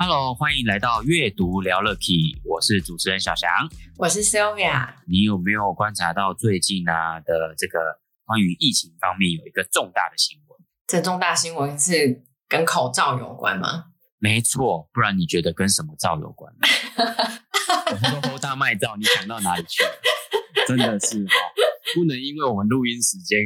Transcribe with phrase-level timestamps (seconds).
[0.00, 3.50] Hello，欢迎来到阅读聊了 Key，我是主持人小翔，
[3.96, 4.94] 我是 Sylvia。
[5.08, 7.80] 你有没有观察到最近啊的这个
[8.24, 10.60] 关于疫情方面有一个重大的新闻？
[10.86, 13.86] 这重大新闻是跟口罩有关吗？
[14.20, 16.54] 没错，不然你觉得跟什么罩有关？
[17.90, 19.90] 我们说大卖罩，你想到哪里去了？
[20.68, 21.34] 真的是哈，
[21.96, 23.36] 不能因为我们录音时间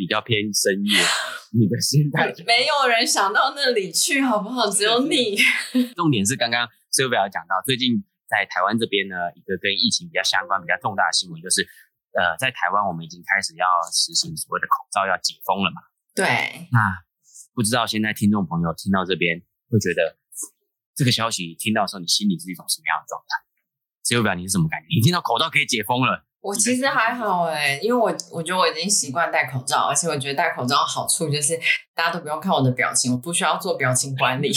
[0.00, 0.96] 比较偏深夜。
[1.52, 4.70] 你的心态没有人想到那里去，好不好？
[4.70, 5.36] 只有你。
[5.92, 11.68] 重点是刚刚 Sylvia 讲到，最近在台湾这边呢，一个跟疫情比较相关、比较重大的新闻，就是
[12.16, 15.82] 呃，在台湾我们已经开始要实行所谓的口罩要解封了嘛。
[16.14, 16.24] 对。
[16.72, 17.04] 那
[17.52, 19.36] 不知道现在听众朋友听到这边
[19.68, 20.16] 会觉得
[20.96, 23.34] 这个消息听到的时候，你心里是一种什么样的状态
[24.06, 24.86] ？Sylvia，你是什么感觉？
[24.88, 26.29] 你听到口罩可以解封了？
[26.40, 31.58] 我其实还好哎，因为我我觉得我已经习惯戴口罩，而且我觉得戴口罩好处就是
[31.94, 34.50] 大家都不用看我的表情，我不需要做表情管理。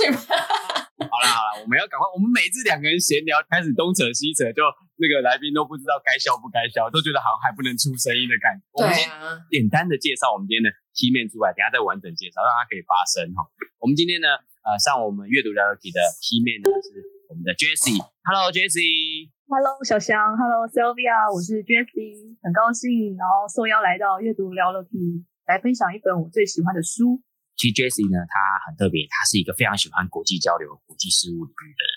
[1.00, 4.60] 好了好了，我们要赶快，我们每次两个人闲聊开始东扯西扯，就
[4.96, 8.64] 那个来宾都不知道该笑不该笑，都觉得好像还不能出声音的感觉。
[8.76, 9.08] 我们先
[9.52, 13.44] 简单的介绍我们今天的 Key Man 出来，等下再完整介绍，让它可以发声哈。
[13.80, 14.28] 我们今天呢，
[14.64, 18.00] 呃，上我们阅读聊了 Key 的 Key Man 呢是我们的 Jessie。
[18.24, 19.09] Hello Jessie。
[19.50, 27.18] Hello，小翔，Hello Sylvia，我是 Jessie，很高兴，然后受邀来到阅读聊了 Key，来分享一本我最喜欢的书。
[27.58, 31.92] 其实 Jessie 呢，他很特别，他是一个非常喜欢国际交流、国际事务领域的人。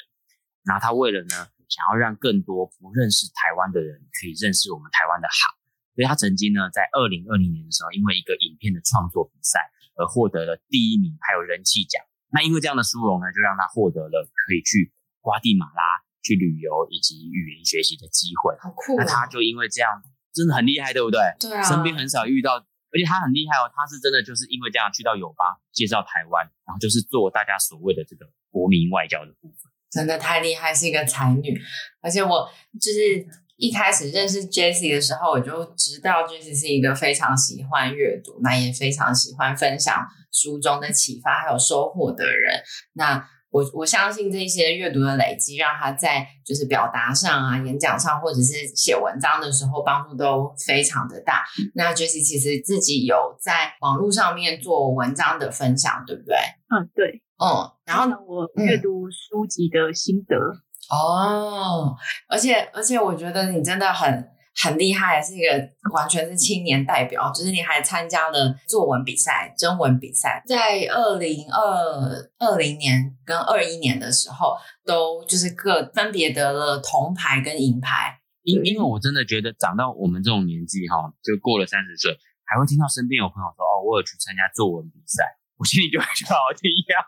[0.66, 5.54] 然后他为了呢，想要让更多不认识台湾的人可以认识我们台湾的好，
[5.94, 9.62] 所以他曾经呢，在二零二零年的时候，因为一个影片的创作比赛
[9.94, 12.02] 而获得了第一名，还有人气奖。
[12.34, 14.90] 那因为这样的殊荣呢，就让他获得了可以去
[15.22, 15.86] 瓜地马拉。
[16.24, 19.04] 去旅游以及语言学习的机会，好酷啊！
[19.04, 19.92] 那他就因为这样，
[20.34, 21.20] 真的很厉害，对不对？
[21.40, 31.62] 对啊，身边很少遇到，而且他很厉害哦，他是真的就是因为这样去到友邦介绍台湾，然后就是做大家所谓的这个国民外交的部分，真的太厉害，是一个才女。
[32.02, 42.64] 而且我就是一开始认识 Jessie 的时候，我就知道 Jessie 是一个非常喜欢阅读，那也非常喜欢分享书中的启发还有收获的人。
[42.94, 51.44] 那我我相信这些阅读的累积，让他在就是表达上啊、演讲上，或者是写文章的时候，帮助都非常的大。
[51.76, 56.36] 那 Jessie 其实自己有在网络上面做文章的分享，对不对？
[56.70, 57.22] 嗯，对。
[57.38, 60.36] 嗯，然后我阅读书籍的心得。
[60.36, 61.96] 嗯、哦，
[62.28, 64.33] 而且而且，我觉得你真的很。
[64.56, 74.56] 很厉害，是一个完全是青年代表，就是你还参加了作文比赛、征文比赛，在二零二二零年跟二一年的时候，
[74.86, 78.20] 都就是各分别得了铜牌跟银牌。
[78.44, 82.12] 因因为我真的觉得长到我们这种年纪哈，就过了三十岁，
[82.44, 85.24] 还会听到身边有朋友说哦，我有去参加作文比赛，
[85.56, 87.00] 我心里就会觉得好惊讶，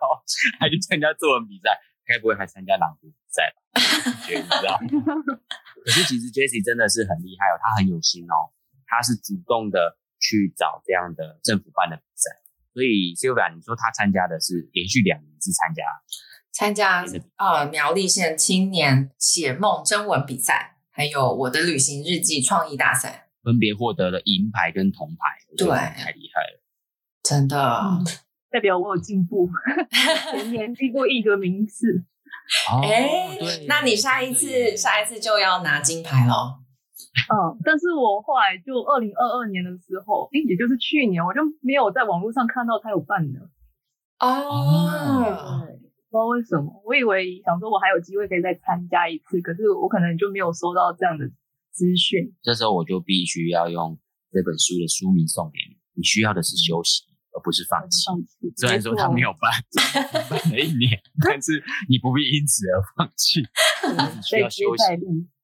[0.60, 3.82] 还去参加作文比赛，该不会还参加朗读比赛吧？
[4.26, 4.78] 觉得你知道。
[5.86, 8.50] 可是其实 Jessie 真的是很厉害哦，他很有心哦，
[8.88, 12.42] 他是主动的去找这样的政府办的比赛，
[12.74, 15.84] 所以 Sylvia，你说他参加的是连续两年是参加
[16.52, 17.06] 参加
[17.38, 26.64] 呃苗栗县青年写梦征文比赛，还有我的旅行日记创意大赛，分别获得了银牌跟铜牌，对，太厉害了，
[27.22, 28.06] 真的，嗯，
[28.56, 29.50] 代表我有进步，
[30.32, 32.06] 前年经过一个名次。
[32.82, 36.56] 哎、哦，那你下一次下一次就要拿金牌了。
[37.28, 43.42] 嗯，但是我后来就二零二二年的时候，哎，也就是去年，我就没有在网络上看到他有办的。
[44.20, 45.76] 哦，对，
[46.08, 51.28] 不知道为什么，我以为想说我还有机会可以再参加一次，可是我可能就没有收到这样的
[51.72, 52.32] 资讯。
[52.42, 54.00] 这时候我就必须要用
[54.32, 57.04] 这本书的书名送给你，你需要的是休息。
[57.36, 58.08] 而不是放弃。
[58.56, 59.52] 虽然说他没有办，
[60.30, 63.42] 办了一年，但是你不必因此而放弃，
[64.16, 64.84] 你需要休息。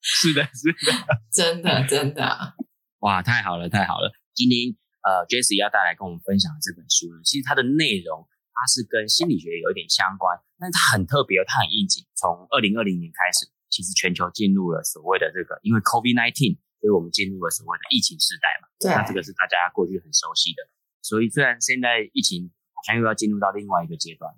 [0.01, 0.91] 是的，是的，
[1.31, 2.55] 真的，真的。
[3.05, 4.11] 哇，太好了，太好了！
[4.33, 12.05] 今天呃，Jessie 要带来跟我们分享的这本书呢，其实它的内容它是跟心理学有一点相关，但是它很特别，它很应景。
[12.13, 18.69] 从二零二零年开始，其实全球进入了所谓的这个，因为 COVID-19，所以我们进入了所谓的疫情时代嘛。
[18.81, 20.61] 对，那这个是大家过去很熟悉的。
[21.01, 24.31] 所以，虽然现在疫情好像又要进入到另外一个阶段，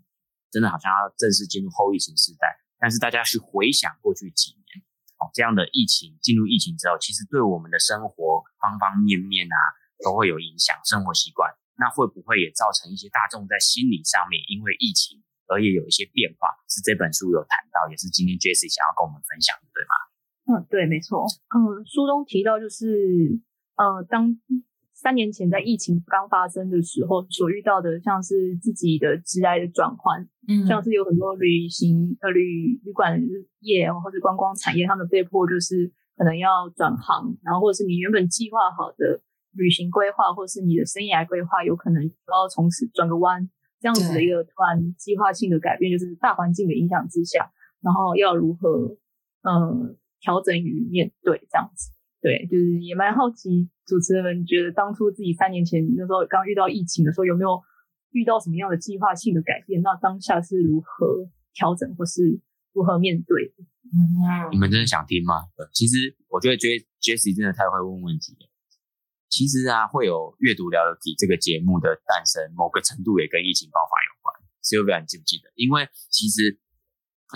[0.50, 4.84] 真的好像要正式进入后疫情时代，但是大家去回想过去几年，
[5.20, 9.58] 哦，这样的疫情进入疫情之后，其实对我们的生活方方面面啊
[10.04, 16.48] 都会有影响，生活习惯，那会不会也造成一些大众在心理上面因为疫情而也有一些变化？
[16.70, 19.94] 是这本书有谈到，也是今天 Jesse 想要跟我们分享的，对吗？
[20.48, 21.28] 嗯，对，没错。
[21.52, 23.40] 嗯，书中提到就是，
[23.76, 24.40] 呃，当。
[24.94, 33.20] 三年前在疫情刚发生的时候，所遇到的像是自己的职业的转换，嗯，像是有很多旅行呃旅旅馆
[33.60, 39.20] 业或者观光产业，他们被迫就是可能要转行，然后或者是你原本计划好的
[39.52, 43.50] 旅行规划，或者是你的生涯规划，有可能要从此转个弯，
[43.82, 47.52] 这样子的一个突然计划性的改变，就是大环境的影响之下，
[47.82, 48.96] 然后要如何
[49.42, 51.92] 嗯调整与面对这样子。
[52.24, 57.60] 对，就是也蛮好奇，主持人们觉得当初自己三年前那时候刚遇到疫情的时候，有没有
[58.16, 59.82] 遇到什么样的计划性的改变？
[59.82, 62.40] 那当下是如何调整，或是
[62.72, 63.52] 如何面对？
[63.92, 65.52] 嗯，你们真的想听吗？
[65.74, 68.48] 其实我觉得 Jessie 真的太会问问题了。
[69.28, 74.32] 其实啊，会有阅读聊了 Key 这个节目的诞生，某个程度也跟疫情爆发有关。
[74.64, 75.52] Sylvia，你记不记得？
[75.56, 76.58] 因为其实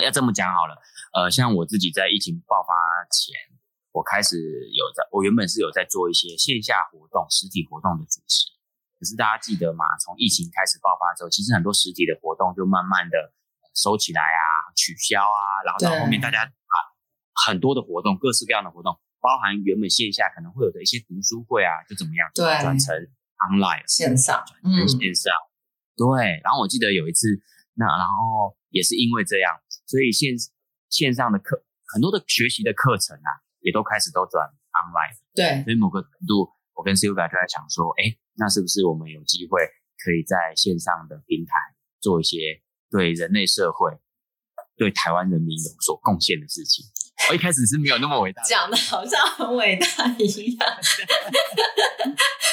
[0.02, 0.80] 要这么讲好了，
[1.12, 2.72] 呃，像我自己在疫情爆发
[3.12, 3.36] 前。
[3.98, 8.46] 我开始有在，我原本是有在做一些线下活动、实体活动的主持。
[8.94, 9.82] 可是大家记得吗？
[10.06, 13.34] 从疫情开始爆发之后，其实很多实体的活动就慢慢的
[13.74, 16.76] 收起来啊、取消啊，然后到后面大家啊
[17.50, 22.94] 很多的活动、各式各样的活动，包含原本线下可能会有的一些读书会啊，就怎么样，对，转成
[23.50, 25.34] online 线上，转成线上。
[25.34, 27.26] 嗯、对，然后我记得有一次，
[27.74, 29.58] 那然后也是因为这样，
[29.90, 30.38] 所以线
[30.90, 33.30] 线上的课很多的学习的课程啊。
[33.68, 39.60] 也都开始都转 online，对，所以某个程度，我跟 Sylvia 就在想说，哎，那是不是我们有机会
[40.00, 41.52] 可以在线上的平台
[42.00, 43.92] 做一些对人类社会、
[44.78, 46.88] 对台湾人民有所贡献的事情？
[47.30, 49.88] 我一开始是没有那么伟大，讲的好像很伟大
[50.18, 50.68] 一样。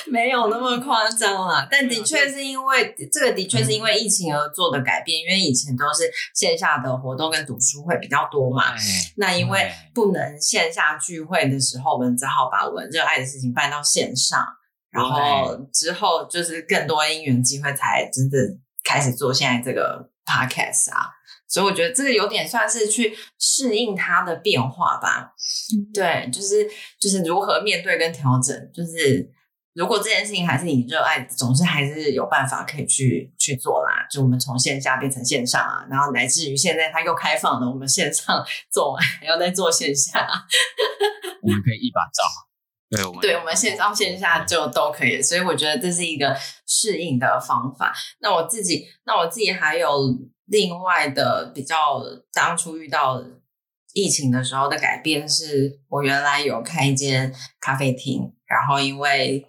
[0.06, 8.74] 没有那么夸张啦，但的确是因为这个的确是因为疫情而做的改变，因为以前都是线下的活动跟读书会比较多嘛。
[9.16, 14.46] 那因为不能线下聚会的时候，我们只好把我们热爱的事情办到线上，
[14.90, 18.40] 然后之后就是更多因缘机会才真正
[18.84, 21.10] 开始做现在这个 podcast 啊。
[21.54, 25.32] 所以我觉得这个有点算是去适应它的变化吧。
[25.94, 26.68] 对，就是
[27.00, 29.30] 就是如何面对跟调整，就是。
[29.76, 34.06] 如果这件事情还是你热爱，总是还是有办法可以去去做啦。
[34.08, 38.40] 就我们从线下变成线上啊，然后乃至于现在它又开放了，我们线上
[38.70, 40.28] 做完还要再做线下，
[41.42, 42.22] 我们可以一把照。
[42.88, 45.20] 对，我们对，我们线上线下就都可以。
[45.20, 46.36] 所以我觉得这是一个
[46.68, 47.92] 适应的方法。
[48.20, 49.90] 那我自己，那我自己还有
[50.46, 52.02] 另外的比较，
[52.32, 53.22] 当初遇到
[53.92, 59.46] 疫情的时候的改变，是我原来有开一间咖啡厅，然后因为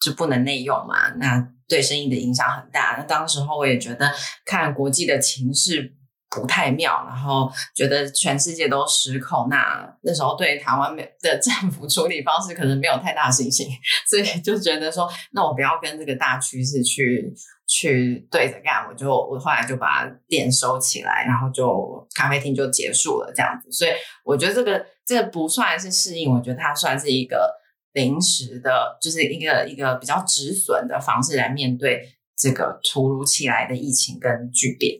[0.00, 2.96] 就不能内用嘛，那对生意的影响很大。
[2.98, 4.12] 那当时候我也觉得
[4.44, 5.94] 看国际的情势
[6.28, 9.48] 不太妙，然后觉得全世界都失控。
[9.48, 13.68] 那那时候对台湾的政府处理方式可能没有太大信心，
[14.06, 17.32] 所以就觉得说，那我不要跟这个大趋势去
[17.66, 18.86] 去对着干。
[18.88, 23.70] 我就我后来就把店收起来，然后就咖啡厅就结束了这样子。
[23.72, 23.90] 所以
[24.24, 27.62] 我觉得这个这个不算是适应，我觉得它算是一个。
[27.94, 32.02] 临时的，就是一个一个比较止损的方式来面对
[32.36, 34.98] 这个突如其来的疫情跟巨变。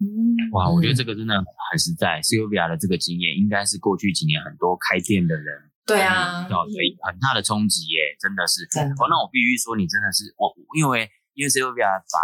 [0.00, 0.08] 嗯，
[0.52, 2.22] 哇，我觉得这个真的很实在。
[2.22, 5.44] Sylvia 的这个经验，应该是过去几年很多开店的人
[5.84, 6.56] 对啊，有
[7.04, 8.64] 很大的冲击耶，真的是。
[8.72, 8.94] 真的。
[8.96, 12.18] 哦，那我必须说，你真的是我，因为因为 Sylvia 把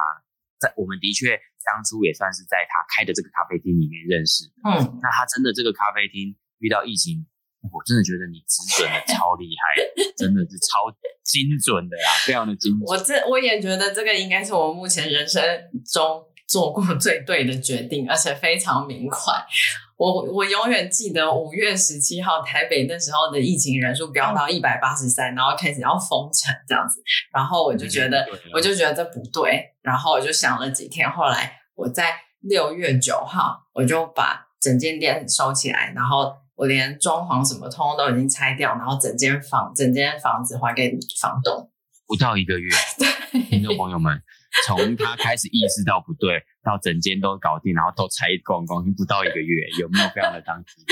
[0.59, 4.49] 在我们的确当初也算是在他开的这个咖啡厅里面认识。
[4.65, 7.27] 嗯，那他真的这个咖啡厅遇到疫情。
[7.61, 9.85] 我真的觉得你止损的超厉害，
[10.17, 10.89] 真的是超
[11.23, 12.81] 精准的呀，非常的精准。
[12.89, 15.45] 我这我也觉得这个应该是我目前人生
[15.85, 19.33] 中做过最对的决定，而且非常明快。
[19.97, 27.01] 我我永远记得五月十七号台北那时候的疫情人数飙到一百八十三，然后开始要封城这样子，
[27.33, 36.35] 然后我就觉得我就觉得这不对，然后我就想了几天，后来我在六月九号我就把整间店收起来，然后。
[36.61, 41.71] 我连装潢什么通通都已经拆掉，然后整间房整间房子还给房东，
[42.07, 42.71] 不到一个月。
[43.33, 44.23] 对，听众朋友们，
[44.67, 50.83] 从他开始意识到不对，到整间都搞定，然后都拆光光，不到一个月，有没有非常的当机？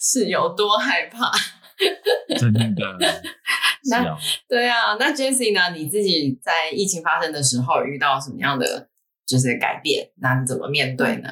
[0.00, 1.30] 是有多害怕？
[2.38, 2.96] 真的。
[3.88, 5.76] 那、哦、对啊，那 Jessie 呢？
[5.76, 8.88] 你自己在疫情发生的时候遇到什么样的
[9.24, 10.10] 就是改变？
[10.16, 11.28] 那你怎么面对呢？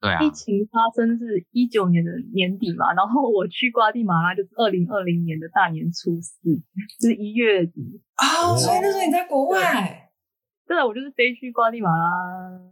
[0.00, 6.54] 对啊，疫情发生是一九年的年底嘛，然后我去瓜地马拉就是二零二零年的大年初四，
[7.00, 8.02] 就是一月底。
[8.16, 10.07] 哦，所以那时候你在国外？
[10.68, 12.04] 对啊，我就是飞去瓜地马拉。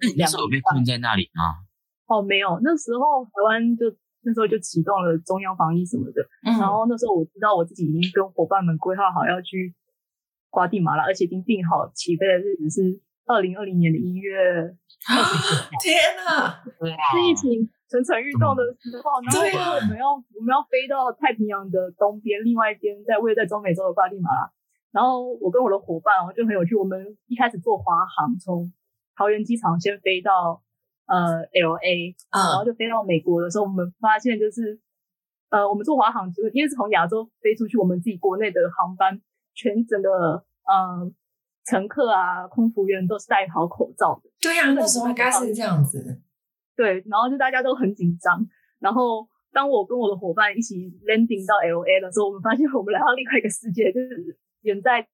[0.01, 1.65] 那你那时候有被困在那里吗？
[2.07, 3.87] 哦，没有，那时候台湾就
[4.21, 9.75] 那时候就启动了中央防疫什么的，嗯，然后那时候我知道我自己已经跟伙伴们规划好要去
[10.51, 14.77] 瓜地马拉，而且已经定好起飞的日子是二零二零年的一月。
[15.81, 16.63] 天哪！
[17.13, 24.51] 是疫情蠢蠢欲动的时候，然后我们要我们要飞到太平洋的东边，另外一边在位在中美洲的瓜地马拉。
[24.97, 26.75] 然后我跟我的伙伴，我就很有趣。
[26.75, 28.73] 我们一开始坐华航，从
[29.15, 30.63] 桃园机场先飞到
[31.05, 34.81] 呃 LA，然后就飞到美国的时候，我们发现就是
[35.51, 39.21] 呃我们坐华航，就是因为是从亚洲飞出去，我们自己国内的航班，
[39.55, 41.13] 全整个呃。
[41.69, 44.31] 乘客啊，空服员都是戴好口罩的。
[44.41, 46.23] 对呀、啊，那时候应该是这样子。
[46.77, 48.39] 对，然后就大家都很紧张。
[48.79, 55.09] 然后当我跟我的伙伴一起 landing 到 LA 的时候，我们发现我们来到另外一个世界，就是远在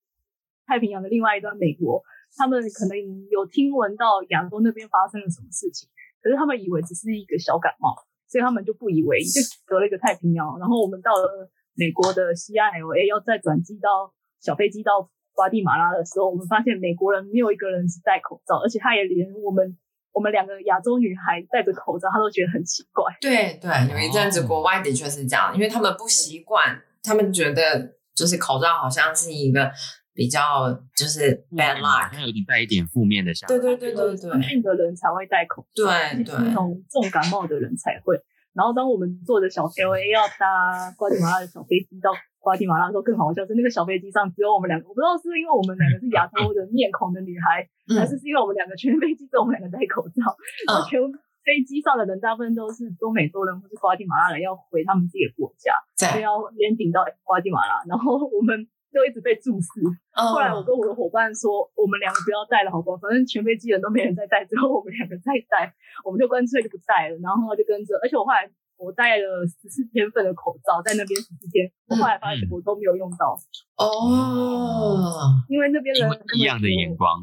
[0.66, 2.02] 太平洋的另外一端美国。
[2.34, 2.96] 他们可能
[3.30, 5.86] 有听闻到亚洲那边发生了什么事情，
[6.20, 7.94] 可是他们以为只是一个小感冒，
[8.26, 10.58] 所以他们就不以为意，就隔了一个太平洋。
[10.58, 15.10] 然后我们到了美国的西岸 LA，要再转机到小飞机到。
[15.34, 19.78] 瓜地马拉的时候，我们发现美国人没有一个人是戴口罩，而且他也连我们
[20.12, 23.02] 我们两个亚洲女孩戴着口罩，他都觉得很奇怪。
[23.18, 29.70] 对对，有一阵子国外的确是这样，因为他们不习惯，他们觉得就是口罩好像是一个
[30.14, 33.54] 比较就是 bad luck，好像有点带一点负面的想法。
[33.54, 38.20] 对对对对对，生病的人才会戴口罩，对对，那种重感冒的人才会。
[38.52, 42.10] 然后当我们坐着小 LA 要搭瓜地马拉的小飞机到。
[42.42, 50.26] 瓜地马拉的时候更好笑，是那个小飞机上只有我们两个，我不知道是因为我们两个是亚洲的面孔的女孩，嗯、还是是因为我们两个全飞机只有我们两个戴口罩，
[50.66, 50.98] 嗯、然后全
[51.44, 59.68] 飞机上的人大部分都是中美洲人或是瓜地马拉人，要回他们自己的国家，所以要 landing 到瓜地马拉， 然后我们就一直被注视。
[60.14, 62.96] 嗯、后来我跟我的伙伴说，我们两个不要带了，好不好？
[62.96, 68.50] 反正全飞机人都没人在带，只有我们两个在带，我们就干脆就不带了，然后就跟着，而且我后来。
[68.82, 73.38] 我戴了十四天份的口罩，在那边十四天，我后来发现我都没有用到。
[73.78, 76.02] 哦，因为那边人
[76.34, 77.22] 一样的眼光，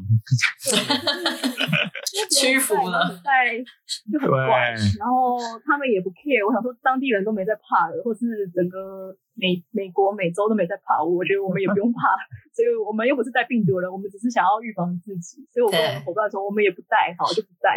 [2.32, 3.60] 屈服了，在
[4.10, 4.72] 就很怪。
[4.98, 12.16] 然后他们也不 care，我想说当地人都没在怕的，或是整个美美国、美洲都没在怕，我觉得我们也不用怕。
[12.56, 15.44] 所以我们又不是带病毒的，我们只是想要预防自己。
[15.52, 17.76] 所以我跟我的伙伴说，我们也不戴，好，就不戴。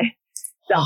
[0.66, 0.82] 这样，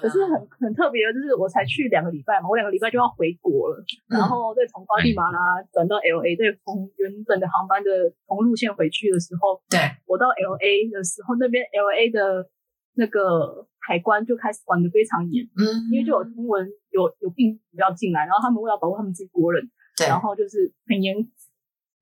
[0.00, 3.76] 可是很很特别的，就是我才去两个礼拜嘛，我两个礼拜就要回国了，
[4.08, 5.38] 嗯、然后再从瓜地马拉
[5.70, 7.90] 转到 L A，再从原本的航班的
[8.26, 12.48] 同路线回去的时候，对，我到 L A 的时候，那边 L A 的
[12.94, 21.14] 那个海关就开始管得非常严，嗯，因为就有新闻有有病毒要进来，然后他们为了保护他们自己国人，对，然后就是很严，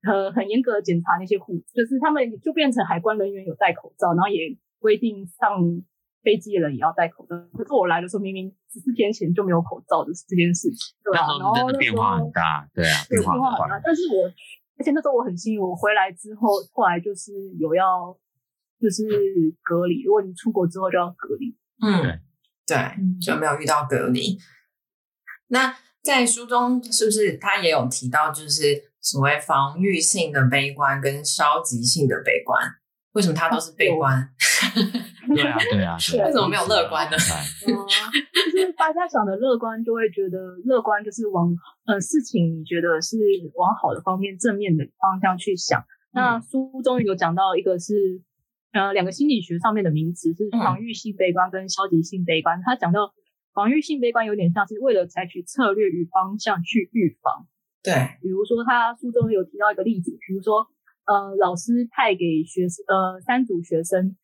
[0.01, 5.83] 很很严格的检查那些户，就是他们就变成海关人员有戴口罩，然后也规定上。
[6.27, 11.23] 飞机的人也要戴口罩，可是我来的时候明明十四天前就没有口罩的这件事情，对啊？
[11.39, 13.79] 然后变化很大，对啊，变化很大。
[13.81, 14.27] 但是我
[14.77, 18.13] 而且那时候我很幸运，我回来之后后来就是有要
[18.81, 19.07] 就是
[19.63, 22.19] 隔离，如果你出国之后就要隔离，嗯，
[22.67, 22.75] 对，
[23.21, 24.37] 就没有遇到隔离。
[25.47, 32.61] 那在书中是不是他也有提到，就是所谓防御性的悲观跟消极性的悲观？
[33.17, 34.29] 为什么他都是悲观？
[35.33, 37.17] 对啊，对啊， 对，为什么没有乐观呢？
[37.65, 37.73] 嗯，
[38.53, 41.49] 就是大家想的乐观，就会觉得乐观就是往
[41.87, 43.17] 呃事情，你觉得是
[43.55, 45.83] 往好的方面、正面的方向去想。
[46.13, 48.21] 那书中有讲到一个是
[48.71, 52.61] 呃两个心理学上面的名词，是防御性悲观跟消极性悲观。
[52.63, 53.13] 他讲到
[53.53, 57.47] 防御性悲观有点像是为了采取策略与方向去预防。
[57.81, 60.67] 对，比如说他书中有提到一个例子，比如说
[61.07, 64.15] 呃老师派给学生呃三组学生。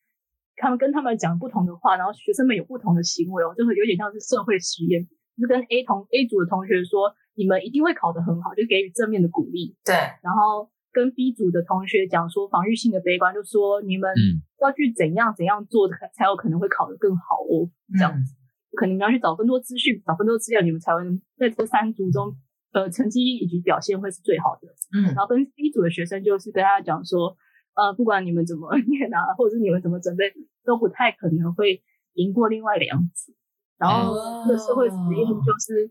[0.55, 5.03] 他们跟他们讲不同的话，然后学生们有不同的行为哦，就会有点像是社会实验。
[5.35, 9.75] 就是跟 A 同 A 组的同学说，你们一定会考得很好，就给予正面的鼓励。
[9.83, 9.95] 对。
[10.21, 14.13] 然后跟 B 组的同学讲说，防御性的悲观，就说你们
[14.61, 17.67] 要去怎样怎样做，才有可能会考得更好哦。
[17.97, 18.35] 这样子，
[18.77, 21.01] 可能你要去找更多资讯，找更多资料，你们才会
[21.35, 22.37] 在这三组中，
[22.73, 24.67] 呃，成绩以及表现会是最好的。
[24.93, 25.05] 嗯。
[25.13, 27.37] 然后跟 B 组的学生就是跟他讲说。
[27.75, 30.31] 呃，不管你们怎么 念啊，或者是你们怎么准备，
[30.63, 31.81] 都不太可能会
[32.13, 33.33] 赢过另外两组。
[33.79, 34.13] 然后
[34.45, 35.89] 这个社会实验就是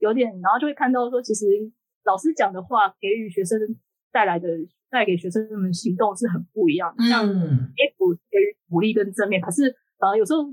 [0.00, 1.46] 有点，然后就会看到说，其实
[2.02, 3.56] 老师讲的话给予学生
[4.10, 4.48] 带来的
[4.90, 7.04] 带给学生们行动是很不一样的。
[7.08, 10.52] 像 F 给予鼓励跟正面，可是呃有时候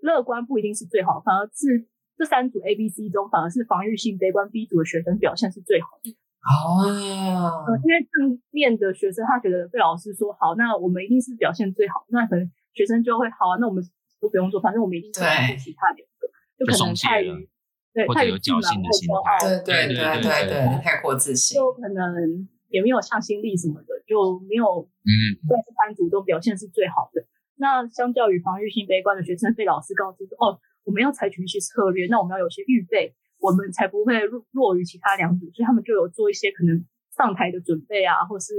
[0.00, 1.86] 乐观不一定是最好，反而是
[2.20, 6.14] 这三组 A、B、C 中，反而是防御性悲观 B 组的学生表现是最好的。
[6.44, 13.82] 哦、呃，因为正面的学生他觉得被老师说好，那我们一定是表现最好，那可能学生就会好啊，那我们
[14.20, 15.24] 都不用做，反正我们一定做
[15.56, 17.48] 其他两个，就可能太于
[17.94, 27.24] 对太于自满或骄傲，对对对对对，对，太过自信，就可能也没有向心力什么的，就没有嗯，在这三组都表现是最好的。
[27.56, 30.60] 那相较于防御性悲观的学生，被老师告知说哦，
[30.90, 33.14] 我们要采取一些策略，那我们要有些预备。
[33.38, 36.84] 我们才不会弱弱于其他两组，所以他们就有做一些可能
[37.16, 38.52] 上台的准备啊，或是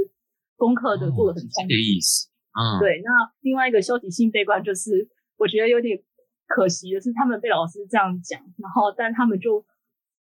[0.57, 1.69] 功课的做的很充足。
[1.69, 2.99] 这个意思，嗯，对。
[3.05, 5.07] 那另外一个消极性悲观，就是
[5.37, 6.01] 我觉得有点
[6.47, 9.63] 可惜的是，他们被老师这样讲，然后但他们就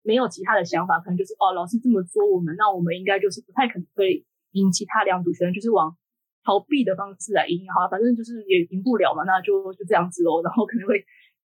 [0.03, 4.27] 没有其他的想法，可能就是哦，老师这么说我们，那我们应该就是不太可能会
[4.59, 5.97] 赢其他两组学生，就是往
[6.43, 7.63] 逃避的方式来赢。
[7.71, 10.43] 好，反正就是也赢不了嘛，那就就这样子喽。
[10.43, 10.99] 然后可能会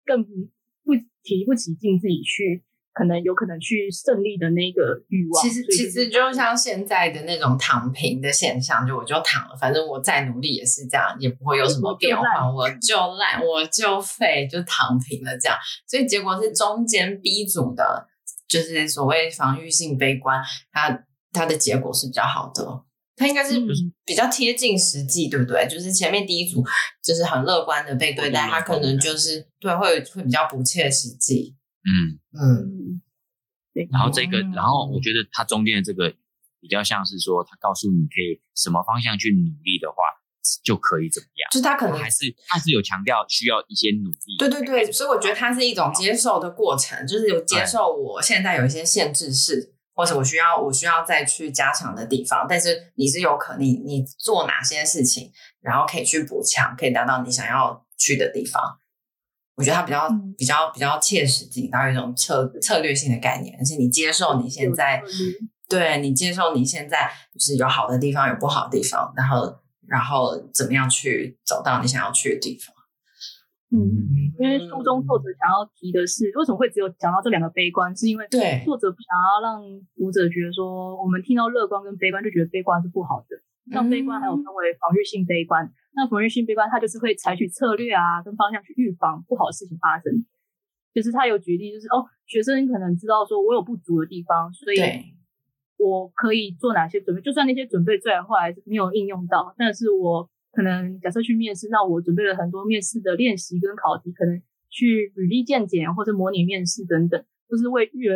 [0.05, 0.93] 更不
[1.23, 2.63] 提不起劲自己去。
[2.93, 15.57] 可能有可能去胜利的那个欲望，其实其实就像现在的那种躺平的现象，就我就躺了，反正我再努力也是这样，也不会有什么变化，我就烂，我就废，就躺平了这样。
[15.87, 18.09] 所以结果是中间 B 组的，
[18.45, 20.43] 就是所谓防御性悲观，
[20.73, 22.83] 它它的结果是比较好的，
[23.21, 23.61] 它应该是
[24.03, 25.67] 比较贴近实际，对不对？
[25.69, 26.63] 就是前面第一组
[27.03, 31.55] 就是很乐观的被对待，他可能就是对会会比较不切实际。
[31.83, 33.01] 嗯嗯，
[33.75, 33.87] 对。
[33.91, 36.11] 然后这个，然后我觉得它中间的这个
[36.59, 39.97] 比较像是说，他告诉你可以什么方向去努力的话，
[40.63, 41.47] 就可以怎么样。
[41.51, 44.37] 就他可能还是他是有强调需要一些努力。
[44.39, 55.31] 对对对，所以我觉得它是一种接受的过程，就是有接受我现在有一些限制是，或者我需要我需要再去加强的地方，但是你是有可能你你做哪些事情，
[55.61, 58.79] 然后可以去补强，可以达到你想要去的地方。
[59.55, 65.03] 我觉得它比较比较比较切实际，然后有一种策策略性的概念，而且你接受你现在，
[65.69, 72.73] 对你接受你现在就是有好的地方，有不好的地方，然后然后怎么样去走到你想要去的地方。
[73.71, 73.79] 嗯，
[74.37, 79.63] 因为书中作者想要提的是，为什么会只有讲到这两个悲观，是因为对作者不想要让
[79.95, 83.39] 读者觉得说，我们听到乐观跟悲观就觉得悲观是不好的。
[83.71, 85.71] 像悲观还有分为防御性悲观。
[85.93, 90.25] 那防御性悲观，它就是会采取策略啊，跟方向去预防不好的事情发生。
[90.93, 94.77] 就是他有举例，就是哦，学生可能知道说我有不足的地方，所以
[95.77, 97.21] 我可以做哪些准备。
[97.21, 108.09] 就算那些准备最后来没有应用到，但是我可能假设去面试，那我准备了很多面试的练习跟考题，可能去履历鉴检或者模拟面试等等，就是为预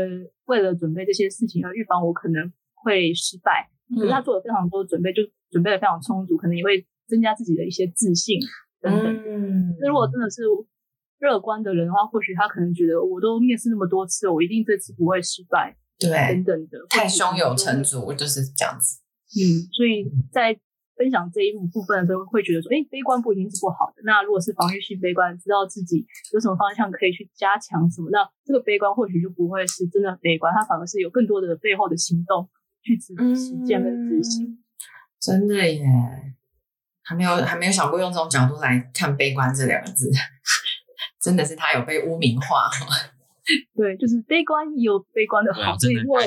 [0.46, 3.70] 为了准备这些事情而预防我可能会失败。
[3.96, 6.86] 可是他做了非常多的准备，就准备的非常充足，可能也会。
[7.08, 8.40] 增加自己的一些自信
[8.82, 9.16] 等等。
[9.16, 10.42] 嗯，那如果真的是
[11.20, 15.78] 乐观的人的话，或许他可能觉得我都面试那么多次，我一定这次不会失败。
[16.00, 19.04] 对，等等的，太胸有成竹就是这样子。
[19.38, 20.60] 嗯，所以在
[20.96, 24.02] 分享这一部分的时候，会觉得说，哎，悲观不一定是不好的。
[24.04, 32.50] 那如果是防御性悲观，知道自己有什么方向可以去加强什么，那这个悲观或许就不会是真的悲观，它反而是有更多的背后的行动
[32.82, 34.46] 去实实践跟执行。
[34.46, 34.58] 嗯，
[35.20, 35.86] 真的耶。
[37.08, 40.10] 还没有还没有想过用这种角度来看“悲观”这两个字，
[41.22, 42.68] 真的是它有被污名化。
[43.76, 46.18] 对，就是悲观也有悲观的好，所以我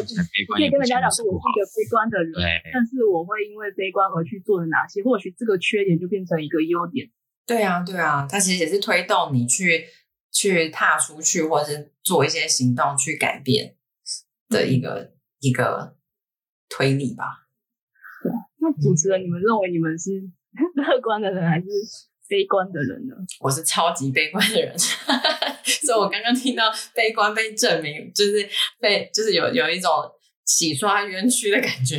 [0.54, 2.32] 可以跟人家讲说，我是一个悲观的人，
[2.72, 7.10] 但是我会因为悲观而去做了哪些，或许这个缺点就变成一个优点。
[7.46, 9.84] 对啊，对啊，它其实也是推动你去
[10.32, 13.76] 去踏出去，或者是做一些行动去改变
[14.48, 15.96] 的一个、嗯、一个
[16.68, 17.48] 推理吧。
[18.22, 20.30] 对，那主持人，你们认为你们是？
[20.74, 21.66] 乐观的人还是
[22.26, 23.14] 悲观的人呢？
[23.38, 24.74] 我是超级悲观的人，
[25.86, 28.48] 所以我刚刚听到悲观被证明，就是
[28.80, 29.90] 被就是有有一种
[30.44, 31.96] 洗刷冤屈的感觉。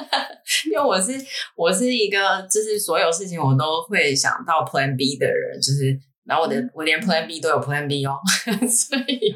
[0.70, 1.12] 因为我是
[1.56, 8.16] 我是一个就是所有事情我都会想到 Plan B 的人，就是然后我的我连 Plan B 都有 Plan B 哦，
[8.68, 9.34] 所以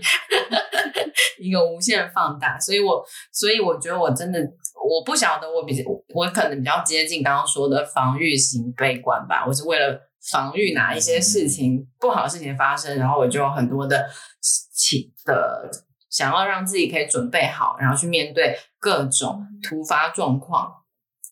[1.39, 2.59] 一个无限放大。
[2.59, 4.39] 所以我所以我觉得我真的。
[4.85, 9.45] 我不晓得，我比较我可能比较接近刚刚说的防御型悲观吧。
[9.47, 9.97] 我是为了
[10.31, 14.09] 防御哪一些事情不好的事情发生，然后我就有很多的
[14.41, 15.71] 起的
[16.09, 20.85] 想要让自己可以准备好，然后去面对各种突发状况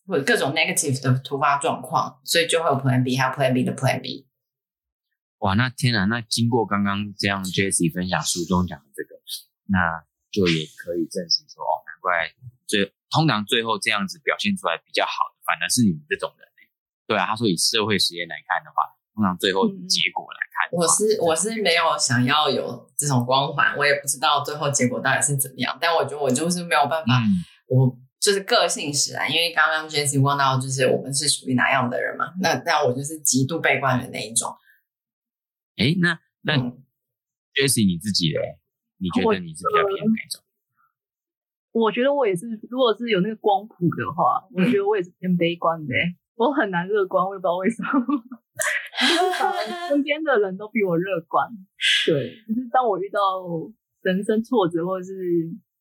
[0.05, 4.27] 或者各种 negative 的突发状况，所以就会有 Plan B，还有 Plan B 的 Plan B。
[5.39, 9.15] 哇，那天啊，那经过刚刚这样 Jessie 分享书中讲的这个，
[9.67, 12.31] 那就也可以证实说，哦，难怪
[12.67, 12.93] 最。
[13.11, 16.47] 通常最后这样子表现出来比较好的，反而是你们这种人。
[17.07, 18.83] 对啊，他说以社会实验来看的话，
[19.13, 25.77] 通常最后结果来看，嗯、我是我是没有想要有这种光环，我也不知道最后结果到底是怎么样。
[25.81, 29.29] 但我觉得我就是没有办法，嗯、我就是个性使然。
[29.29, 32.33] 因为刚刚 Jessie 问到，就是我们是属于哪样的人嘛？
[32.39, 34.55] 那那我就是极度悲观的那一种。
[35.75, 36.57] 哎，那那
[37.53, 38.59] Jessie 你自己嘞？
[38.97, 40.43] 你觉得你是比较偏哪种？
[41.71, 45.93] 我觉得我也是，如果是有那个光谱的话，我觉得我也是偏悲观的。
[46.41, 47.89] 我很难乐观，我也不知道为什么。
[49.89, 51.47] 身边的人都比我乐观。
[52.07, 53.19] 对，就是当我遇到
[54.01, 55.13] 人生挫折或者是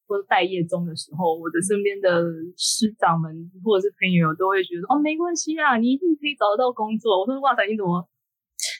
[0.07, 2.23] 或者待业中的时候，我的身边的
[2.57, 7.20] 师长们或者是朋友都会觉得哦，没关系啊，你一定可以找得到工作。
[7.20, 8.07] 我说哇塞，你怎么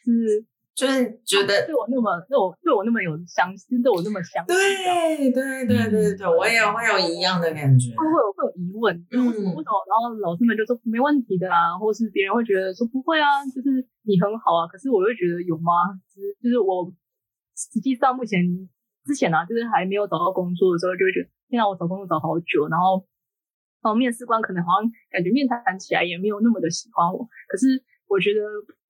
[0.05, 0.45] 是？
[0.75, 4.49] 就是觉得对我那么对我对我那么有相信，对我那么相信。
[4.49, 9.53] 对对对对对，我也会有一样的感觉，会会有会有疑问，嗯，为什么？
[9.61, 14.65] 然后老师们就说没问题的啊，或是别人会觉得说不会啊，就是你很好啊。
[14.69, 15.93] 可是我会觉得有吗？
[16.09, 16.89] 就是就是我
[17.53, 18.41] 实际上目前
[19.05, 23.05] 之前啊，就是还没有找到工作的时候，就会觉得现在我找工作找好久，然后
[23.83, 28.41] 然后面试官可能好像感觉面谈起来也没有那么的喜欢我，可是我觉得。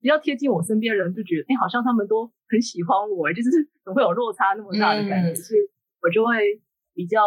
[0.01, 3.49] 比较贴近我身边的人，就觉得哎、欸，好像他们都很喜欢我，哎，就是
[3.85, 6.59] 总会有落差那么大的感觉，所以、嗯、我就会
[6.93, 7.21] 比较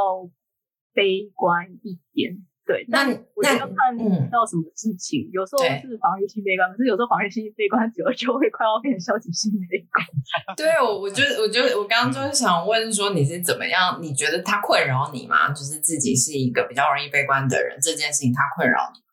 [0.93, 2.37] 悲观一点。
[2.67, 3.05] 对，那
[3.37, 3.95] 我觉得要看
[4.33, 10.01] 到什么事情，嗯、有时候是防御性悲观，可是有时候防御性悲观久了就会快要变成消极性悲观。
[10.57, 14.01] 对，我我就我就我刚刚就是想问说你是怎么样？
[14.01, 15.53] 你觉得他困扰你吗？
[15.53, 19.04] 就是自己是一个比较容易悲观的人，这件事情他困扰你？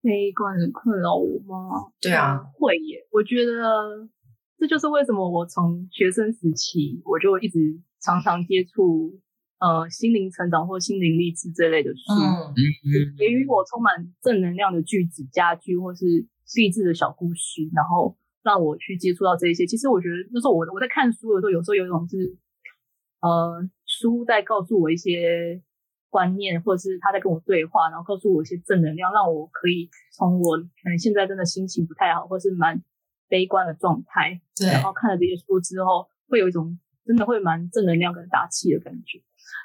[0.00, 1.90] 悲观的困扰我吗？
[2.00, 3.06] 对啊，会耶。
[3.10, 4.08] 我觉得
[4.56, 7.58] 这就是为什么我从学生时期我就一直
[8.00, 9.18] 常常接触
[9.58, 16.04] 呃心灵成长或心灵励志这类的书，嗯嗯，给予我充满正能量的句子、佳句或是
[16.56, 19.66] 励志的小故事，然后让我去接触到这一些。
[19.66, 22.36] 其实我觉得那时候我我在看书的时候，有时候有一种是
[23.20, 25.60] 呃书在告诉我一些。
[26.10, 32.82] 观念，或者是他在跟我对话，然后告诉我一些正能量，让我可以从我可能现在真的心情不太好，或是蛮
[33.28, 39.18] 悲观的状态，对，然后看了这些书之后，会有一种真的会蛮正能量跟打气的感觉。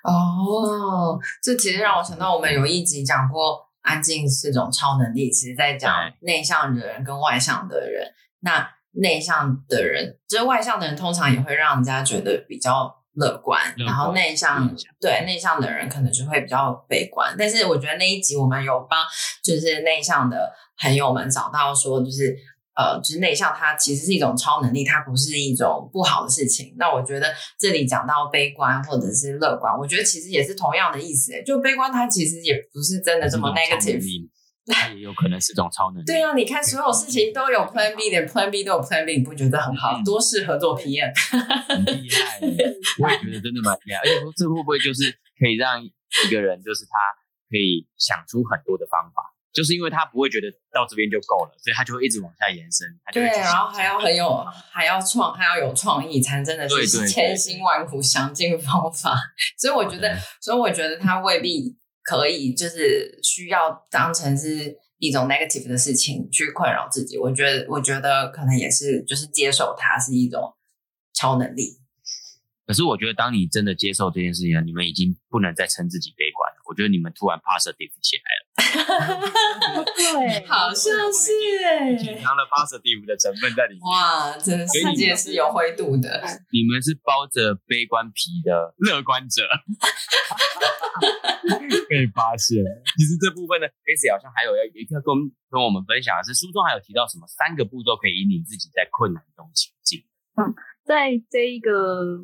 [0.04, 8.14] 哦，这其实让我想到，我们有一集讲过安静是种超能力，其实在讲内向的人跟外向的人。
[8.42, 13.03] 那内向的人，就是外向的人，通常也会让人家觉得比较。
[13.16, 17.36] 乐观，然后内向，嗯、对内向的人可能就会比较悲观。
[17.38, 19.06] 但是我觉得那一集我们有帮，
[19.44, 22.36] 就是内向的朋友们找到说，就是
[22.76, 26.76] 呃，就是内向它其实是一种超能力，它不是一种不好的事情。
[26.78, 31.32] 那我觉得这里讲到悲观或者是乐观，我觉得其实也是同样的意思。
[31.46, 34.02] 就悲观它其实也不是真的这么 negative。
[34.66, 36.06] 它也有可能是种超能力。
[36.06, 40.02] 对啊，你看所有事情都有 Plan B 连，Plan B 都有 Plan B，你不觉得很好？
[40.06, 41.12] 多适合做 PM。
[41.68, 42.40] 很厉害，
[43.04, 44.00] 我也觉得真的蛮厉害。
[44.00, 45.92] 而且说这会不会就是可以让一
[46.32, 46.92] 个人，就是他
[47.50, 52.88] 可以想出很多的方法，就是因为他不会觉得到这边就够了，所以他就会一直往下延伸。
[53.12, 59.14] 对，然后还要很有，还要创，还要有创意，才真的是千辛万苦想尽方法。
[59.58, 61.76] 所以我觉得，所以我觉得他未必。
[62.04, 67.18] 可以，就是需要当成是一种 negative 的事情去困扰自己。
[67.18, 70.54] 我觉得，我觉得可能也是，就是接受它是一种
[71.14, 71.80] 超能力。
[72.66, 76.64] 可是，我觉得当你真的接受这件事情了，你们已经不能再称自己悲观了。
[76.66, 78.44] 我觉得你们突然 positive 起来了。
[79.94, 81.30] 对，好像是
[81.68, 83.84] 哎，隐藏了 positive 的成分在里面。
[83.84, 85.34] 哇，真的世界是。
[85.34, 86.24] 有灰度的。
[86.52, 86.96] 你们是。
[87.04, 89.44] 包着悲观皮的乐观者。
[91.90, 92.64] 被发现。
[92.96, 95.12] 其实这部分呢 c a s e y 好像还有要一个跟
[95.52, 100.00] 跟我们分享的是，书中还有提到什么三个步骤可以引领自己在困难中前进。
[100.40, 100.56] 嗯，
[100.88, 102.24] 在这一个。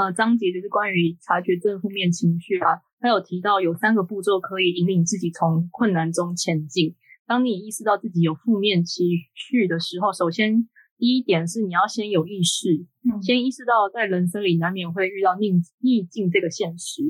[0.00, 6.96] 呃，章节就是关于察觉正负面情绪啊，他有提到有三个步骤可以引领自己从困难中前进。
[7.26, 17.02] 当你意识到自己有负面情绪的时候，首先第一点是你要先有意识，嗯、先意识到在人生里难免会遇到逆逆境这个现实，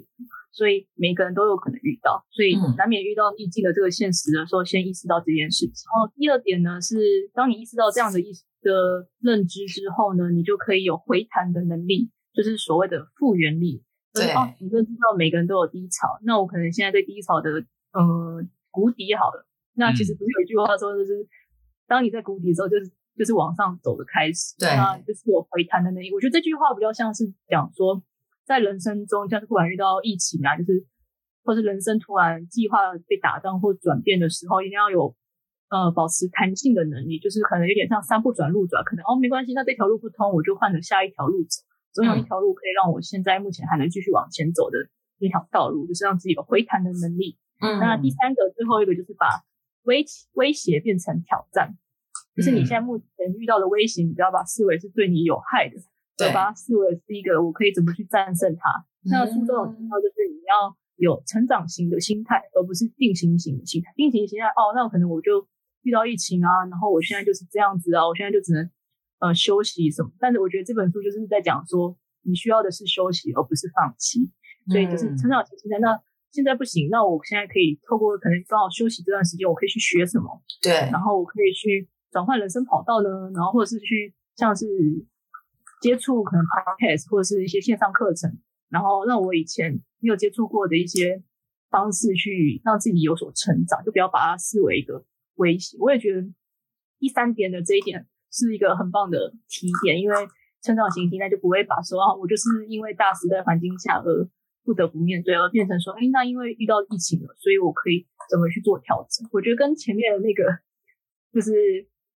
[0.51, 5.87] 所以每个人都有可能遇到，所以难免遇到逆境的这个现实的时候，先意识到这件事情。
[5.95, 6.99] 然后第二点呢是，
[7.35, 12.11] 当你意识到这样的意识的认知之后呢，你就可以有回弹的能力。
[12.33, 17.51] 就是所谓的复原力，对，哦，你就知道每个人都有低潮，那我可能现在在低潮的，
[17.93, 19.47] 呃，谷底好了。
[19.75, 21.29] 那其实不是有一句话说，就是、嗯、
[21.87, 26.13] 当你在谷底的时候，就是就是往上走的开始，对，那就是有回弹的能力。
[26.13, 28.03] 我觉得这句话比较像是讲说，
[28.45, 30.85] 在人生中，像是突然遇到疫情啊，就是
[31.45, 35.15] 或是人生突然计划被打断或转变的时候，一定要有
[35.71, 44.79] 呃保持弹性的能力，就是可能有点像三不转路转，可能哦没关系，那这条路不通，我就换了下一条路走，总有一条路可以让我现在目前还能继续往前走的
[45.19, 47.37] 一条道路，就是让自己有回弹的能力。
[47.61, 49.27] 嗯，那第三个最后一个就是把
[49.83, 51.77] 威威胁变成挑战，
[52.35, 53.07] 就是你现在目前
[53.39, 55.77] 遇到的威胁，你不要把它视为是对你有害的，
[56.17, 58.87] 对，把它视为是一个我可以怎么去战胜它。
[59.05, 63.93] 那书中有提到，就是你要有成长型的心态，而不是定型型的心态。
[63.97, 65.47] 定型型态，哦，那我可能我就
[65.83, 68.71] 遇到疫情啊，然后我现在就是这样子啊，我现在就只能
[69.21, 70.11] 呃休息什么。
[70.19, 74.31] 但是我觉得这本书就是在讲说，你需要的是休息，而不是放弃。
[74.69, 75.79] 所以就是成长型心态。
[75.79, 75.99] 那
[76.31, 80.43] 现在不行，那我现在可以透过可能刚好休息这段时间，我可以去学什么？
[80.63, 84.67] 对，然后我可以去转换人生跑道呢，然后或者是去像是
[85.81, 88.39] 接触可能 podcast 或者是一些线上课程。
[88.69, 91.21] 然后让我以前没有接触过的一些
[91.71, 95.05] 方式去让自己有所成长，就不要把它视为一个
[95.35, 95.77] 威胁。
[95.81, 96.23] 我也觉得
[97.01, 100.15] 第三点的这一点是一个很棒的提点，因为
[100.63, 104.29] 成长型心态就不会把说啊，我就是因为大时代环境下而
[104.65, 109.29] 不得不面对，而变成说，哎，那因为遇到疫情了，所以我可以怎么去做调整？
[109.33, 110.45] 我觉得跟前面的那个
[111.33, 111.53] 就是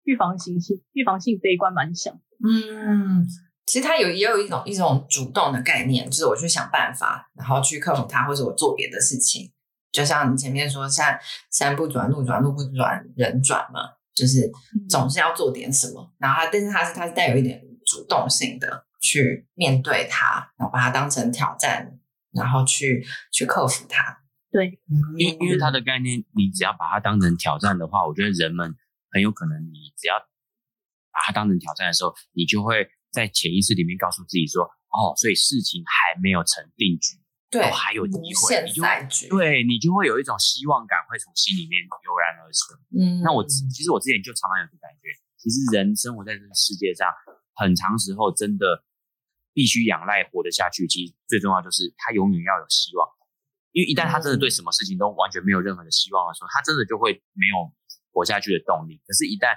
[0.04, 2.14] 预防型性预防性悲观蛮像。
[2.42, 3.26] 嗯。
[3.66, 9.50] 其实它有也有一种一种主动的概念，就是我去想办法，然后去克服它，或者我做别的事情。
[9.90, 11.18] 就像你前面说，像
[11.50, 13.80] 山不转路转，路不转人转嘛，
[14.14, 14.50] 就是
[14.88, 16.14] 总是要做点什么。
[16.18, 21.98] 然后他，但是他是他是带有一点主动性的去面对它，然后把它当成挑战，
[22.32, 24.22] 然后去去克服它。
[24.50, 24.78] 对，
[25.18, 28.74] 因为因为它的概念，你只要把它当成挑战的话，我觉得人们
[29.10, 30.14] 很有可能，你只要
[31.10, 32.88] 把它当成挑战的时候，你就会。
[33.14, 37.14] 在潜意识里面告诉自己说：“哦，所以事情还没有成定局，
[37.54, 38.82] 对，还有机会，你就
[39.30, 42.74] 对你就会有一种希望感会从心里面油然而生。
[42.90, 47.06] 嗯，那我其实我之前就常常有个感觉，其实人生活在这个世界上，
[47.54, 48.82] 很长时候真的
[49.54, 50.88] 必须仰赖活得下去。
[50.88, 53.06] 其实最重要就是他永远要有希望，
[53.70, 57.70] 因为一旦他真的对什么事情都完全没有任何的希望的时候，他真的就会没有
[58.10, 58.98] 活下去的动力。
[59.06, 59.54] 可是，一旦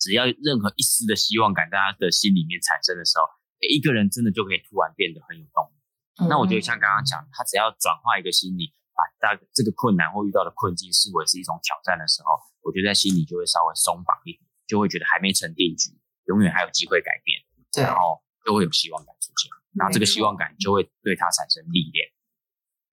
[0.00, 3.28] 只要任何一丝的希望感在他的心里面产生的时候，
[3.60, 5.81] 一个人真的就可以突然变得很有动力。
[6.22, 17.40] 嗯、那我觉得像刚刚讲，他只要转化一个心理，把大这个困难或遇到的困境视为是一种挑战的时候，我觉得在心里就会稍微松绑一点，就会觉得还没成定局，永远还有机会改变，
[17.72, 22.06] 对，然后就会有希望感出现，然后这个希望感就会对他产生历练，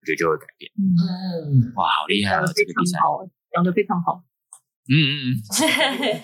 [0.00, 0.70] 我觉得就会改变。
[0.76, 2.44] 嗯，哇，好厉害啊！
[2.46, 3.00] 这个第三，
[3.52, 4.24] 讲的非常好。
[4.90, 5.22] 嗯嗯嗯，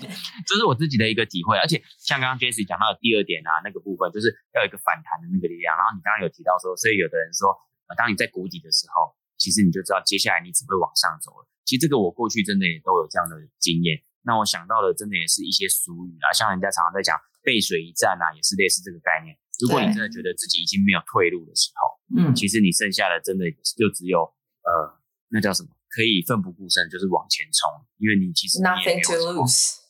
[0.43, 5.71] 这是我自己的一个体会，而且像刚刚 Jesse 讲到的第二点啊，那个部分就是要有一个反弹的那个力量。
[5.79, 7.55] 然后你刚刚有提到说，所以有的人说，
[7.95, 11.47] 当你在谷底的时候，其实你就知道接下来你只会往上走了。
[11.63, 14.03] 其实这个我过去真的也都有这样的经验。
[14.27, 17.15] 那我想到的真的也是一些俗语啊，像人家常常在讲
[17.47, 19.39] 背水一战啊，也是类似这个概念。
[19.63, 21.81] 如果你真的觉得自己已经没有退路的时候，
[22.19, 23.47] 嗯，其实你剩下的真的
[23.79, 24.27] 就只有
[24.67, 24.99] 呃，
[25.31, 25.71] 那叫什么？
[25.97, 29.81] 可以奋不顾身，就是往前冲，因为你其实 Nothing to lose，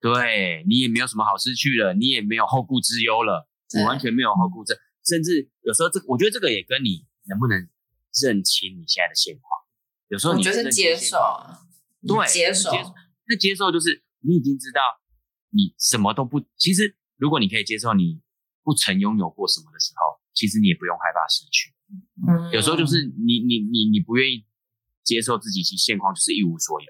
[0.00, 7.56] 对，你也没有什么好失去了，你也没有后顾之忧了，你完全没有后顾之，甚至有时候这，我觉得这个也跟你能不能
[8.20, 9.46] 认清你现在的现况，
[10.08, 11.18] 有时候你就是接受，
[12.02, 12.70] 对，接受，
[13.30, 14.80] 那接受就是你已经知道
[15.50, 18.20] 你什么都不，其实如果你可以接受你
[18.64, 21.70] 不曾拥有过什么的时候，其实你也不用害怕失去，
[22.26, 24.44] 嗯，有时候就是你你你你不愿意。
[25.04, 26.86] 接受自己其实现况就是一无所有，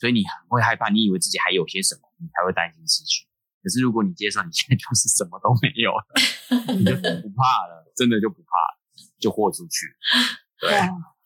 [0.00, 3.28] 所以你很会害怕，你以为自己还有些什么，你才会担心失去。
[3.62, 6.02] 可是如果你接受你现在就是什么都没有了，
[6.74, 8.74] 你就不怕了，真的就不怕了，
[9.20, 9.86] 就豁出去。
[10.58, 10.74] 对，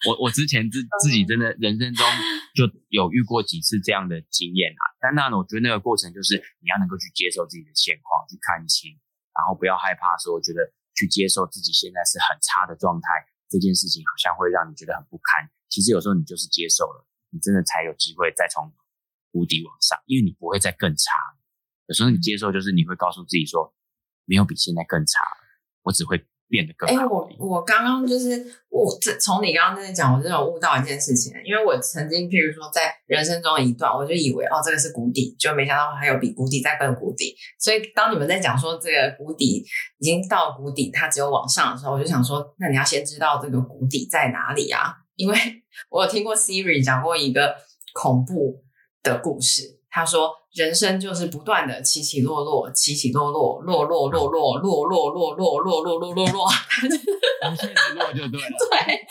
[0.04, 2.04] 我，我之前自自己真的人生中
[2.52, 4.82] 就有遇过几次这样的经验啊。
[5.00, 8.92] 但那我觉得那个过程就是你要能够去接受自己的现况，去看清，
[9.32, 10.60] 然后不要害怕说，我觉得
[10.92, 13.08] 去接受自己现在是很差的状态，
[13.48, 15.48] 这件事情好像会让你觉得很不堪。
[15.68, 18.72] 其实有时候你就是接受了，你真的才有机会再从
[19.30, 21.12] 谷底往上，因为你不会再更差。
[21.86, 23.74] 有时候你接受，就是你会告诉自己说，
[24.24, 25.20] 没有比现在更差，
[25.82, 26.94] 我只会变得更好。
[26.94, 37.34] 哎、欸，我我刚刚就是我这从你刚刚在讲，我真的有悟到一件事情，因为我曾经譬如说在人生中一段，我就以为哦这个是谷底，就没想到还有比谷底再更谷底。
[37.58, 39.64] 所以当你们在讲说这个谷底
[39.98, 44.94] 已经到谷底，它只有往上的时候，我就想说，那你要先知道这个谷底在哪里啊？
[45.16, 45.36] 因为
[45.90, 47.56] 我有听过 Siri 讲过一个
[47.94, 48.62] 恐怖
[49.02, 56.46] 的故事，他说人生就是不断的起起落落，起起落落，落落落落，落落落落，落落落落落，
[57.46, 58.56] 无限的落就对了。
[58.70, 59.06] 对，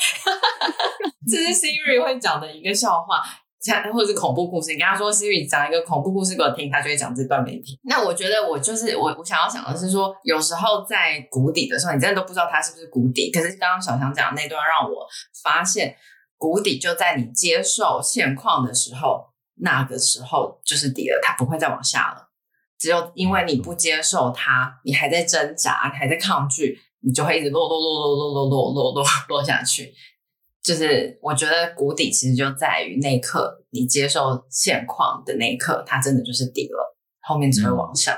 [1.32, 3.22] 这是 Siri 会讲的一个笑话。
[3.62, 7.76] 像或者是恐怖故事，你跟他说 Siri 讲一个恐怖故事给我听，他就会讲这段给你听。
[7.86, 13.32] 那我觉得我就是我，我想要讲的是说，有时候在谷底的时候，你真的都不知道它是不是谷底。
[13.32, 15.08] 可是刚刚小强讲的那段让我
[15.44, 15.96] 发现，
[16.38, 19.26] 谷底就在你接受现况的时候，
[19.56, 22.30] 那个时候就是底了，它不会再往下了。
[22.78, 29.94] 只有因为你不接受它，你还在挣扎，你还在抗拒，你就会一直落落落落落落落落落落下去。
[30.62, 38.18] 就是我觉得谷底其实就在于那一刻，你接受现况的那一刻，它真的就是底了，后面只会往上。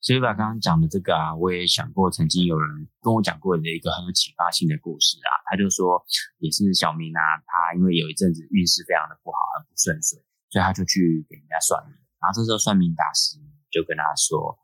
[0.00, 6.02] 所以把刚刚讲的这个啊，我也想过，曾经有人跟我讲过的一个很有启发性的故事啊，他就说
[6.38, 10.18] 也是小明啊，他因为有一阵子运势非常的不好，很不顺遂，
[10.50, 13.38] 所以他就去给人家算命，然后这时候算命大师
[13.70, 14.58] 就跟他说：“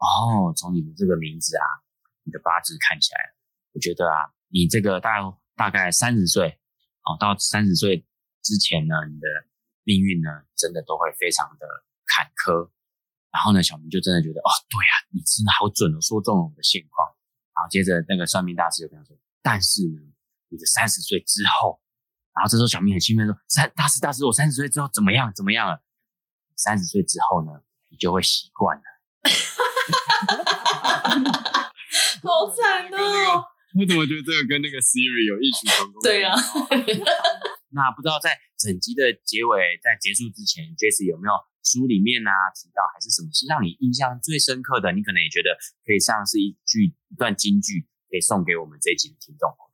[0.00, 1.66] 哦，从你的这个名字啊，
[2.24, 3.34] 你的八字看起来，
[3.72, 5.20] 我觉得啊，你这个大。”
[5.54, 6.58] 大概三十岁
[7.04, 8.06] 哦，到三十岁
[8.42, 9.28] 之前呢，你的
[9.84, 11.66] 命运呢，真的都会非常的
[12.06, 12.72] 坎坷。
[13.30, 17.06] 然后呢，小明就真的觉得，哦，对啊，你真的好准哦，说中了我的现况。
[17.54, 20.00] 然后接着那个算命大师就跟他说，但是呢，
[20.48, 21.78] 你的三十岁之后，
[22.34, 25.82] 然后这时候小明很兴奋说，三大师大师，我三十岁之后怎么样怎么样了？
[26.56, 27.50] 三十岁之后呢，
[27.90, 28.82] 你就会习惯了。
[32.22, 33.44] 好惨哦。
[33.74, 36.02] 我怎么觉得这个跟那个 Siri 有异曲同工？
[36.02, 36.36] 对啊。
[37.72, 41.32] 那不知道在整集的结尾，在结束之前，Jessie 有没有
[41.64, 44.92] 书里面啊提到，还是什么是让你印象最深刻的？
[44.92, 45.56] 你可能也觉得
[45.88, 49.71] 可以像是一句一段金句，可以送给我们这一集的听众朋友。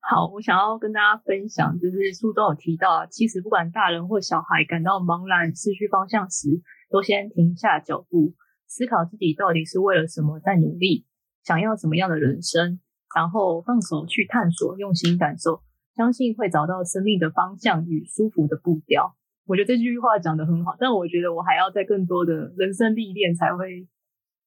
[0.00, 6.48] 好，我想要跟大家分享，就是书中有提到，其实不管大人或小孩感到茫然、失去方向时，
[6.90, 8.34] 都先停下脚步，
[8.66, 11.06] 思考自己到底是为了什么在努力，
[11.44, 12.80] 想要什么样的人生。
[13.12, 15.64] 然后放手去探索，用心感受，
[15.96, 19.16] 相信会找到生命的方向与舒服的步调。
[19.46, 23.88] 我觉得这句话讲得很好，但我觉得我还要在更多的人生历练才会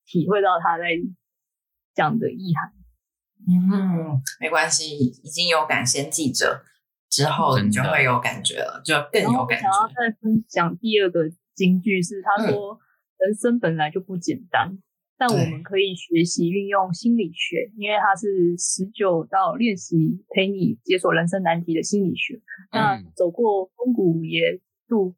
[0.05, 0.85] 体会到他在
[1.93, 2.82] 讲的意涵。
[3.47, 6.63] 嗯，没关系，已经有感先记着，
[7.09, 9.63] 之后你就会有感觉了，就更有感觉。
[9.63, 12.73] 然后想要再分享第二个金句是，他说
[13.19, 14.77] ：“嗯、人生本来就不简单。”
[15.15, 22.41] 但我们可以学习运用心理学，因为它是十九道练习陪你解锁人生难题的心理学。
[22.71, 25.15] 那走过风谷也度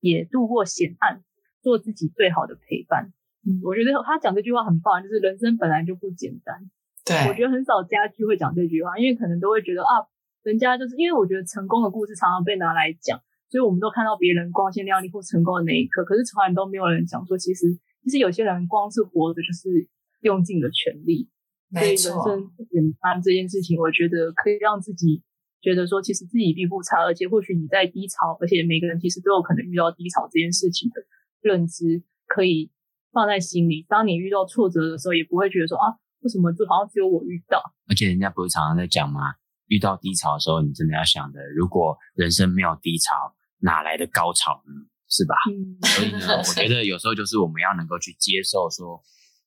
[0.00, 1.22] 也度过险岸，
[1.62, 3.12] 做自己最好的陪伴。
[3.46, 6.70] 嗯，我觉得他讲这句话很棒，就是人生本来就不简单。
[7.04, 10.06] 对，我觉得很少家居会讲这句话，因为可能都会觉得啊，
[10.42, 17.78] 人家就是因为我觉得成功的故事常常被拿来讲，所以我们都看到别人光鲜亮丽或成功的那一刻，可是从来都没有人讲说其实。
[18.04, 19.86] 其实有些人光是活着就是
[20.22, 21.28] 用尽了全力，
[21.70, 25.22] 所以人生不简单这件事情，我觉得可以让自己
[25.60, 31.00] 觉得说，其实自己并不差，而且或许你在低潮，而且每个人其实都有可能遇到低潮这件事情的
[31.42, 32.72] 认知，可以
[33.12, 33.86] 放在心里。
[33.88, 37.60] 当你遇到挫折的时候，也不会觉得说啊，为什么就好像只有我遇到？
[37.88, 39.34] 而且人家不是常常在讲吗？
[39.66, 44.72] 遇到低潮的时候，你真的要想着，如果人生没有低潮，哪来的高潮呢？
[45.08, 45.36] 是吧？
[45.52, 48.96] 嗯、所以呢，我觉得有时候就是我们要能够去接受说，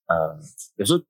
[0.06, 0.38] 呃，
[0.78, 1.02] 有时候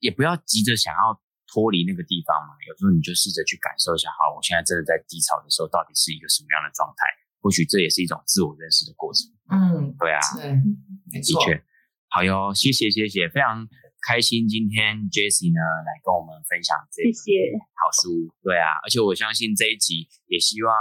[0.00, 1.14] 也不要急着想要
[1.46, 2.58] 脱离那个地方嘛。
[2.66, 7.06] 有时候你就试着去感受一下，好，我现在真的在低潮的时候，到底是一个什么样的状态？
[7.38, 9.30] 或许这也是一种自我认识的过程。
[9.46, 10.50] 嗯，对啊，对，
[11.14, 11.38] 没错。
[11.38, 11.64] 的确，
[12.10, 13.62] 好哟，谢谢谢谢，非常
[14.06, 17.10] 开心今天 Jessie 呢来跟我们分享这个
[17.74, 18.12] 好书。
[18.12, 18.34] 谢谢。
[18.42, 20.72] 对啊，而且我相信这一集也希望。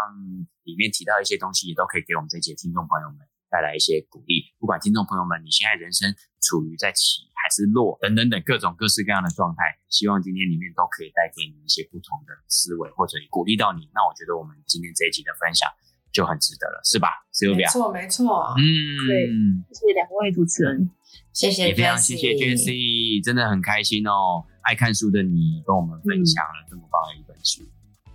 [0.69, 4.53] 里面提到一些东西，也都可以给我们这些听众朋友们带来一些鼓励。
[4.61, 6.13] 不管听众朋友们你现在人生
[6.45, 13.89] 处于在起还是落等等等各种各式各样的状态，希望今天里面都可以带给你一些不同的思维，或者鼓励到你。
[13.97, 15.65] 那我觉得我们今天这一集的分享
[16.13, 17.65] 就很值得了，是吧？Sylvia？
[17.65, 18.53] 没错，没错。
[18.61, 18.61] 嗯，
[19.09, 19.25] 对，
[19.73, 20.85] 谢谢两位主持人，
[21.33, 24.43] 谢谢，也非常谢谢 Jessie，真的很开心哦。
[24.63, 27.63] 爱看书的你跟我们分享了这么棒的一本书。
[27.63, 27.67] 嗯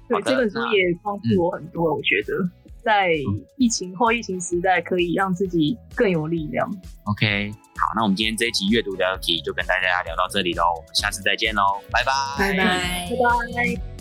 [0.07, 1.89] 对，这本书也帮助我很多。
[1.89, 2.49] 嗯、我觉得
[2.85, 3.09] 在
[3.57, 6.71] 疫情后疫情时代，可以让自己更有力量。
[7.05, 13.94] OK，好，那我们今天这一集阅读聊题就跟大家聊到这里喽，我们下次再见喽，拜拜，拜拜，拜拜。